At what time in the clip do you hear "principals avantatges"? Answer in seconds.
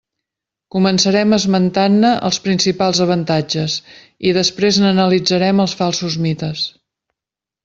2.47-3.75